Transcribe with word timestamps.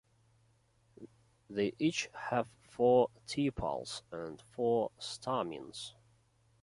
They 1.47 1.75
each 1.77 2.09
have 2.31 2.47
four 2.63 3.11
tepals 3.27 4.01
and 4.11 4.41
four 4.41 4.89
stamens. 4.97 5.93